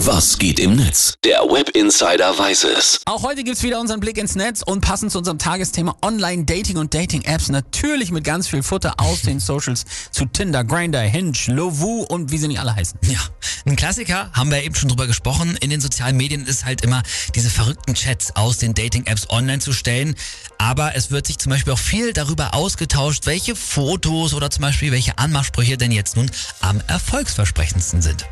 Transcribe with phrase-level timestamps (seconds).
[0.00, 1.14] Was geht im Netz?
[1.24, 3.00] Der Web Insider weiß es.
[3.06, 6.92] Auch heute gibt's wieder unseren Blick ins Netz und passend zu unserem Tagesthema Online-Dating und
[6.92, 12.30] Dating-Apps natürlich mit ganz viel Futter aus den Socials zu Tinder, Grindr, Hinge, Lovoo und
[12.30, 12.98] wie sie nicht alle heißen.
[13.04, 13.18] Ja,
[13.64, 15.56] ein Klassiker, haben wir eben schon drüber gesprochen.
[15.62, 17.02] In den sozialen Medien ist halt immer
[17.34, 20.14] diese verrückten Chats aus den Dating-Apps online zu stellen.
[20.58, 24.92] Aber es wird sich zum Beispiel auch viel darüber ausgetauscht, welche Fotos oder zum Beispiel
[24.92, 28.26] welche Anmachsprüche denn jetzt nun am erfolgsversprechendsten sind.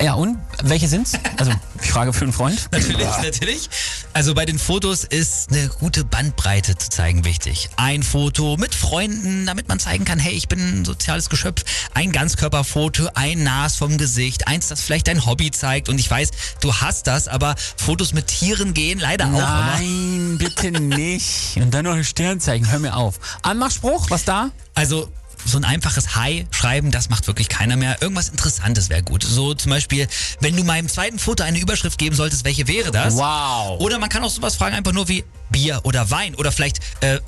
[0.00, 1.24] Ja, und welche sind's?
[1.38, 2.68] Also, ich frage für einen Freund.
[2.70, 3.70] Natürlich, natürlich.
[4.12, 7.70] Also bei den Fotos ist eine gute Bandbreite zu zeigen wichtig.
[7.76, 11.64] Ein Foto mit Freunden, damit man zeigen kann, hey, ich bin ein soziales Geschöpf.
[11.94, 15.88] Ein Ganzkörperfoto, ein Nas vom Gesicht, eins, das vielleicht dein Hobby zeigt.
[15.88, 19.72] Und ich weiß, du hast das, aber Fotos mit Tieren gehen leider auch immer.
[19.78, 21.56] Nein, bitte nicht.
[21.56, 23.18] Und dann noch ein Sternzeichen, hör mir auf.
[23.42, 24.50] Anmachspruch, was da?
[24.74, 25.10] Also
[25.44, 28.00] so ein einfaches Hi schreiben, das macht wirklich keiner mehr.
[28.00, 29.22] Irgendwas Interessantes wäre gut.
[29.22, 30.06] So zum Beispiel,
[30.40, 33.16] wenn du meinem zweiten Foto eine Überschrift geben solltest, welche wäre das?
[33.16, 33.80] Wow.
[33.80, 37.20] Oder man kann auch sowas fragen, einfach nur wie Bier oder Wein oder vielleicht äh,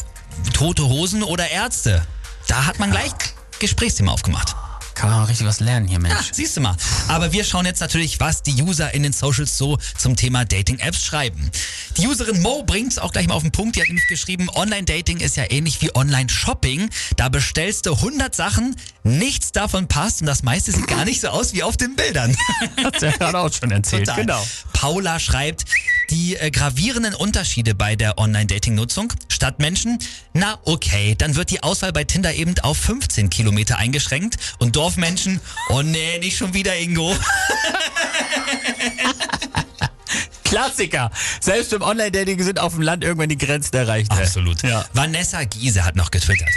[0.52, 2.06] tote Hosen oder Ärzte.
[2.46, 3.12] Da hat man gleich
[3.58, 4.54] Gesprächsthema aufgemacht.
[5.04, 6.14] Kann man auch richtig was lernen hier, Mensch.
[6.14, 6.74] Ja, siehst du mal.
[7.08, 11.04] Aber wir schauen jetzt natürlich, was die User in den Socials so zum Thema Dating-Apps
[11.04, 11.50] schreiben.
[11.98, 13.76] Die Userin Mo bringt es auch gleich mal auf den Punkt.
[13.76, 16.88] Die hat nämlich geschrieben, Online-Dating ist ja ähnlich wie Online-Shopping.
[17.18, 21.28] Da bestellst du 100 Sachen, nichts davon passt und das meiste sieht gar nicht so
[21.28, 22.34] aus wie auf den Bildern.
[22.82, 24.06] Hat er gerade auch schon erzählt.
[24.06, 24.22] Total.
[24.22, 24.46] Genau.
[24.72, 25.66] Paula schreibt,
[26.10, 29.12] die äh, gravierenden Unterschiede bei der Online-Dating-Nutzung.
[29.28, 29.98] Stadtmenschen,
[30.32, 34.36] na okay, dann wird die Auswahl bei Tinder eben auf 15 Kilometer eingeschränkt.
[34.58, 37.16] Und Dorfmenschen, oh nee, nicht schon wieder Ingo.
[40.44, 41.10] Klassiker.
[41.40, 44.10] Selbst im Online-Dating sind auf dem Land irgendwann die Grenzen erreicht.
[44.12, 44.62] Absolut.
[44.62, 44.84] Ja.
[44.92, 46.48] Vanessa Giese hat noch getwittert.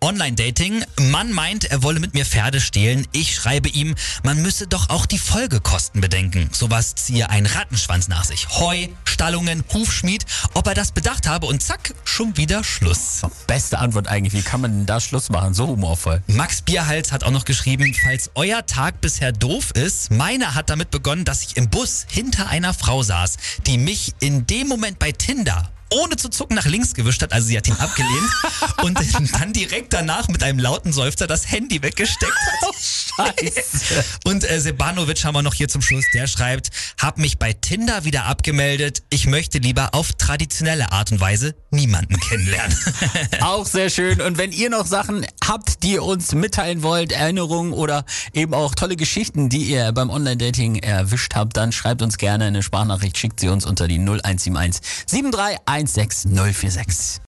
[0.00, 0.84] Online-Dating.
[1.10, 3.06] Mann meint, er wolle mit mir Pferde stehlen.
[3.12, 6.48] Ich schreibe ihm, man müsse doch auch die Folgekosten bedenken.
[6.52, 8.48] Sowas ziehe ein Rattenschwanz nach sich.
[8.48, 10.24] Heu, Stallungen, Hufschmied.
[10.54, 13.22] Ob er das bedacht habe und zack, schon wieder Schluss.
[13.46, 14.32] Beste Antwort eigentlich.
[14.32, 15.54] Wie kann man denn da Schluss machen?
[15.54, 16.22] So humorvoll.
[16.26, 20.90] Max Bierhals hat auch noch geschrieben, falls euer Tag bisher doof ist, meiner hat damit
[20.90, 23.36] begonnen, dass ich im Bus hinter einer Frau saß,
[23.66, 27.48] die mich in dem Moment bei Tinder ohne zu zucken nach links gewischt hat, also
[27.48, 28.30] sie hat ihn abgelehnt
[28.82, 28.98] und
[29.32, 32.74] dann direkt danach mit einem lauten Seufzer das Handy weggesteckt hat.
[32.74, 34.04] Scheiße.
[34.24, 38.04] Und äh, Sebanovic haben wir noch hier zum Schluss, der schreibt, hab mich bei Tinder
[38.04, 42.76] wieder abgemeldet, ich möchte lieber auf traditionelle Art und Weise niemanden kennenlernen.
[43.40, 44.20] Auch sehr schön.
[44.20, 48.74] Und wenn ihr noch Sachen habt, die ihr uns mitteilen wollt, Erinnerungen oder eben auch
[48.74, 53.40] tolle Geschichten, die ihr beim Online-Dating erwischt habt, dann schreibt uns gerne eine Sprachnachricht, schickt
[53.40, 54.82] sie uns unter die 0171
[55.30, 57.20] 73 16046.